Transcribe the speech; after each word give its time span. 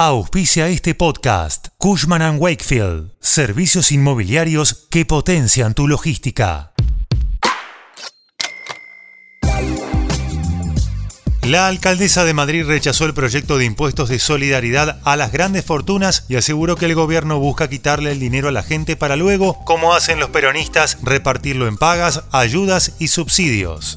Auspicia 0.00 0.68
este 0.68 0.94
podcast 0.94 1.70
Cushman⁇ 1.76 2.22
Wakefield, 2.38 3.10
servicios 3.18 3.90
inmobiliarios 3.90 4.86
que 4.92 5.04
potencian 5.04 5.74
tu 5.74 5.88
logística. 5.88 6.72
La 11.42 11.66
alcaldesa 11.66 12.24
de 12.24 12.32
Madrid 12.32 12.64
rechazó 12.64 13.06
el 13.06 13.12
proyecto 13.12 13.58
de 13.58 13.64
impuestos 13.64 14.08
de 14.08 14.20
solidaridad 14.20 15.00
a 15.02 15.16
las 15.16 15.32
grandes 15.32 15.64
fortunas 15.64 16.26
y 16.28 16.36
aseguró 16.36 16.76
que 16.76 16.86
el 16.86 16.94
gobierno 16.94 17.40
busca 17.40 17.68
quitarle 17.68 18.12
el 18.12 18.20
dinero 18.20 18.46
a 18.46 18.52
la 18.52 18.62
gente 18.62 18.94
para 18.94 19.16
luego, 19.16 19.64
como 19.64 19.94
hacen 19.94 20.20
los 20.20 20.30
peronistas, 20.30 20.98
repartirlo 21.02 21.66
en 21.66 21.76
pagas, 21.76 22.22
ayudas 22.30 22.92
y 23.00 23.08
subsidios. 23.08 23.96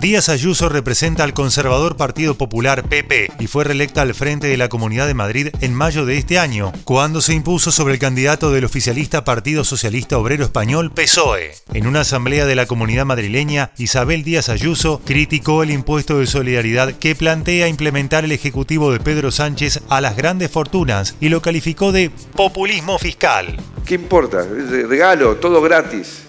Díaz 0.00 0.28
Ayuso 0.28 0.68
representa 0.68 1.24
al 1.24 1.32
conservador 1.32 1.96
Partido 1.96 2.34
Popular 2.34 2.86
PP 2.88 3.32
y 3.38 3.46
fue 3.46 3.64
reelecta 3.64 4.02
al 4.02 4.14
frente 4.14 4.46
de 4.46 4.56
la 4.56 4.68
Comunidad 4.68 5.06
de 5.06 5.14
Madrid 5.14 5.48
en 5.60 5.74
mayo 5.74 6.04
de 6.04 6.18
este 6.18 6.38
año, 6.38 6.72
cuando 6.84 7.22
se 7.22 7.32
impuso 7.32 7.72
sobre 7.72 7.94
el 7.94 8.00
candidato 8.00 8.50
del 8.50 8.64
oficialista 8.64 9.24
Partido 9.24 9.64
Socialista 9.64 10.18
Obrero 10.18 10.44
Español 10.44 10.92
PSOE. 10.92 11.54
En 11.72 11.86
una 11.86 12.00
asamblea 12.00 12.44
de 12.44 12.54
la 12.54 12.66
Comunidad 12.66 13.06
madrileña, 13.06 13.70
Isabel 13.78 14.22
Díaz 14.22 14.48
Ayuso 14.48 15.00
criticó 15.04 15.62
el 15.62 15.70
impuesto 15.70 16.18
de 16.18 16.26
solidaridad 16.26 16.92
que 16.94 17.14
plantea 17.14 17.68
implementar 17.68 18.24
el 18.24 18.32
Ejecutivo 18.32 18.92
de 18.92 19.00
Pedro 19.00 19.30
Sánchez 19.30 19.80
a 19.88 20.00
las 20.00 20.16
grandes 20.16 20.50
fortunas 20.50 21.16
y 21.20 21.30
lo 21.30 21.40
calificó 21.40 21.92
de 21.92 22.10
populismo 22.34 22.98
fiscal. 22.98 23.56
¿Qué 23.86 23.94
importa? 23.94 24.44
Regalo, 24.88 25.36
todo 25.36 25.62
gratis. 25.62 26.22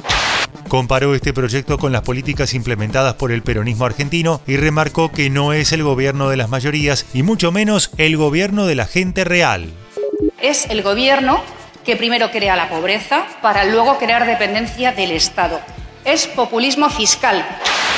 Comparó 0.68 1.16
este 1.16 1.34
proyecto 1.34 1.78
con 1.78 1.94
las 1.94 2.02
políticas 2.02 2.54
implementadas 2.54 3.14
por 3.14 3.32
el 3.32 3.42
peronismo 3.42 3.86
argentino 3.86 4.42
y 4.46 4.58
remarcó 4.58 5.12
que 5.12 5.30
no 5.30 5.54
es 5.54 5.72
el 5.72 5.82
gobierno 5.82 6.30
de 6.30 6.36
las 6.36 6.50
mayorías 6.50 7.06
y 7.14 7.24
mucho 7.24 7.54
menos 7.54 7.92
el 7.98 8.18
gobierno 8.18 8.66
de 8.66 8.76
la 8.76 8.86
gente 8.86 9.24
real. 9.24 9.72
Es 10.42 10.66
el 10.70 10.84
gobierno 10.84 11.42
que 11.86 11.96
primero 11.96 12.32
crea 12.32 12.58
la 12.58 12.70
pobreza 12.70 13.26
para 13.42 13.64
luego 13.64 13.98
crear 13.98 14.28
dependencia 14.28 14.92
del 14.92 15.12
Estado. 15.12 15.62
Es 16.04 16.28
populismo 16.28 16.90
fiscal. 16.90 17.46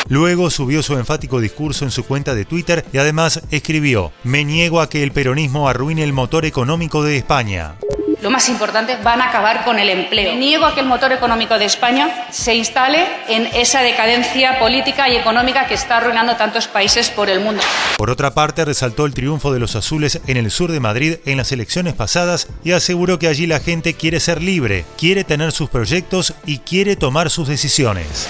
Luego 0.08 0.52
subió 0.52 0.84
su 0.84 0.96
enfático 0.96 1.40
discurso 1.40 1.86
en 1.86 1.92
su 1.92 2.06
cuenta 2.06 2.36
de 2.36 2.46
Twitter 2.46 2.86
y 2.94 3.00
además 3.00 3.42
escribió, 3.50 4.12
me 4.24 4.46
niego 4.46 4.82
a 4.82 4.90
que 4.90 5.02
el 5.02 5.12
peronismo 5.12 5.68
arruine 5.68 6.04
el 6.04 6.14
motor 6.14 6.46
económico 6.46 7.04
de 7.04 7.18
España 7.18 7.76
lo 8.22 8.30
más 8.30 8.50
importante, 8.50 8.98
van 9.04 9.22
a 9.22 9.30
acabar 9.30 9.64
con 9.64 9.80
el 9.80 9.90
empleo. 9.90 10.36
Niego 10.36 10.66
a 10.66 10.74
que 10.74 10.82
el 10.82 10.86
motor 10.86 11.12
económico 11.12 11.58
de 11.58 11.66
España 11.66 12.28
se 12.32 12.56
instale 12.56 13.06
en 13.28 13.48
esa 13.48 13.82
decadencia 13.82 14.60
política 14.60 15.10
y 15.10 15.16
económica 15.16 15.68
que 15.68 15.74
está 15.74 15.98
arruinando 15.98 16.36
tantos 16.36 16.68
países 16.68 17.10
por 17.10 17.30
el 17.30 17.40
mundo. 17.40 17.62
Por 17.98 18.10
otra 18.10 18.34
parte, 18.34 18.66
resaltó 18.66 19.06
el 19.06 19.14
triunfo 19.14 19.54
de 19.54 19.60
los 19.60 19.76
azules 19.76 20.22
en 20.28 20.38
el 20.38 20.52
sur 20.52 20.72
de 20.72 20.80
Madrid 20.80 21.18
en 21.26 21.38
las 21.38 21.52
elecciones 21.52 21.94
pasadas 21.94 22.48
y 22.64 22.72
aseguró 22.72 23.20
que 23.20 23.28
allí 23.28 23.48
la 23.48 23.60
gente 23.60 23.94
quiere 23.94 24.20
ser 24.20 24.42
libre, 24.42 24.86
quiere 24.98 25.24
tener 25.24 25.52
sus 25.52 25.70
proyectos 25.70 26.34
y 26.46 26.60
quiere 26.60 26.96
tomar 26.96 27.30
sus 27.30 27.48
decisiones. 27.48 28.28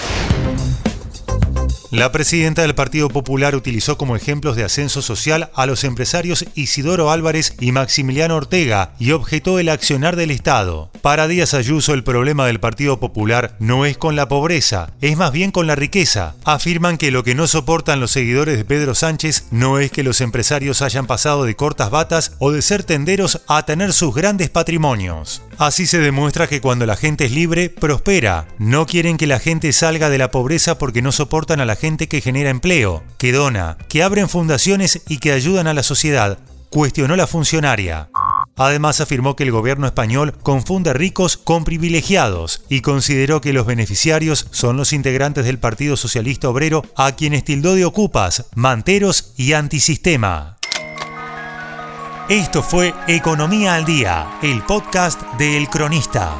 La 1.90 2.12
presidenta 2.12 2.62
del 2.62 2.76
Partido 2.76 3.08
Popular 3.08 3.56
utilizó 3.56 3.98
como 3.98 4.14
ejemplos 4.14 4.54
de 4.54 4.62
ascenso 4.62 5.02
social 5.02 5.50
a 5.54 5.66
los 5.66 5.82
empresarios 5.82 6.44
Isidoro 6.54 7.10
Álvarez 7.10 7.56
y 7.58 7.72
Maximiliano 7.72 8.36
Ortega 8.36 8.92
y 9.00 9.10
objetó 9.10 9.58
el 9.58 9.68
accionar 9.68 10.14
del 10.14 10.30
Estado. 10.30 10.92
Para 11.02 11.26
Díaz 11.26 11.52
Ayuso 11.52 11.92
el 11.92 12.04
problema 12.04 12.46
del 12.46 12.60
Partido 12.60 13.00
Popular 13.00 13.56
no 13.58 13.86
es 13.86 13.98
con 13.98 14.14
la 14.14 14.28
pobreza, 14.28 14.92
es 15.00 15.16
más 15.16 15.32
bien 15.32 15.50
con 15.50 15.66
la 15.66 15.74
riqueza. 15.74 16.36
Afirman 16.44 16.96
que 16.96 17.10
lo 17.10 17.24
que 17.24 17.34
no 17.34 17.48
soportan 17.48 17.98
los 17.98 18.12
seguidores 18.12 18.56
de 18.56 18.64
Pedro 18.64 18.94
Sánchez 18.94 19.46
no 19.50 19.80
es 19.80 19.90
que 19.90 20.04
los 20.04 20.20
empresarios 20.20 20.82
hayan 20.82 21.08
pasado 21.08 21.42
de 21.42 21.56
cortas 21.56 21.90
batas 21.90 22.36
o 22.38 22.52
de 22.52 22.62
ser 22.62 22.84
tenderos 22.84 23.40
a 23.48 23.64
tener 23.64 23.92
sus 23.92 24.14
grandes 24.14 24.48
patrimonios. 24.48 25.42
Así 25.60 25.86
se 25.86 25.98
demuestra 25.98 26.46
que 26.46 26.62
cuando 26.62 26.86
la 26.86 26.96
gente 26.96 27.26
es 27.26 27.32
libre, 27.32 27.68
prospera. 27.68 28.48
No 28.56 28.86
quieren 28.86 29.18
que 29.18 29.26
la 29.26 29.38
gente 29.38 29.74
salga 29.74 30.08
de 30.08 30.16
la 30.16 30.30
pobreza 30.30 30.78
porque 30.78 31.02
no 31.02 31.12
soportan 31.12 31.60
a 31.60 31.66
la 31.66 31.76
gente 31.76 32.08
que 32.08 32.22
genera 32.22 32.48
empleo, 32.48 33.04
que 33.18 33.30
dona, 33.30 33.76
que 33.90 34.02
abren 34.02 34.30
fundaciones 34.30 35.02
y 35.06 35.18
que 35.18 35.32
ayudan 35.32 35.66
a 35.66 35.74
la 35.74 35.82
sociedad, 35.82 36.38
cuestionó 36.70 37.14
la 37.14 37.26
funcionaria. 37.26 38.08
Además 38.56 39.02
afirmó 39.02 39.36
que 39.36 39.42
el 39.42 39.50
gobierno 39.50 39.86
español 39.86 40.32
confunde 40.42 40.94
ricos 40.94 41.36
con 41.36 41.64
privilegiados 41.64 42.64
y 42.70 42.80
consideró 42.80 43.42
que 43.42 43.52
los 43.52 43.66
beneficiarios 43.66 44.46
son 44.52 44.78
los 44.78 44.94
integrantes 44.94 45.44
del 45.44 45.58
Partido 45.58 45.98
Socialista 45.98 46.48
Obrero 46.48 46.86
a 46.96 47.12
quienes 47.12 47.44
tildó 47.44 47.74
de 47.74 47.84
ocupas, 47.84 48.46
manteros 48.54 49.34
y 49.36 49.52
antisistema. 49.52 50.56
Esto 52.30 52.62
fue 52.62 52.94
Economía 53.08 53.74
al 53.74 53.84
Día, 53.84 54.38
el 54.40 54.62
podcast 54.62 55.20
de 55.36 55.56
El 55.56 55.68
Cronista. 55.68 56.32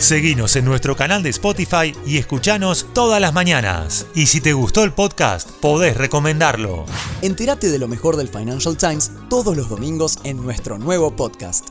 Seguinos 0.00 0.56
en 0.56 0.64
nuestro 0.64 0.96
canal 0.96 1.22
de 1.22 1.30
Spotify 1.30 1.94
y 2.04 2.16
escuchanos 2.18 2.88
todas 2.92 3.20
las 3.20 3.32
mañanas. 3.32 4.08
Y 4.12 4.26
si 4.26 4.40
te 4.40 4.54
gustó 4.54 4.82
el 4.82 4.92
podcast, 4.92 5.52
podés 5.52 5.96
recomendarlo. 5.96 6.84
Entérate 7.22 7.68
de 7.68 7.78
lo 7.78 7.86
mejor 7.86 8.16
del 8.16 8.28
Financial 8.28 8.76
Times 8.76 9.12
todos 9.30 9.56
los 9.56 9.68
domingos 9.68 10.18
en 10.24 10.42
nuestro 10.42 10.78
nuevo 10.78 11.14
podcast. 11.14 11.68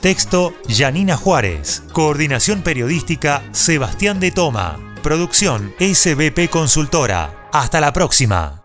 Texto 0.00 0.54
Janina 0.68 1.16
Juárez. 1.16 1.82
Coordinación 1.90 2.62
periodística 2.62 3.42
Sebastián 3.50 4.20
de 4.20 4.30
Toma. 4.30 4.94
Producción 5.02 5.74
SBP 5.80 6.48
Consultora. 6.48 7.48
Hasta 7.52 7.80
la 7.80 7.92
próxima. 7.92 8.55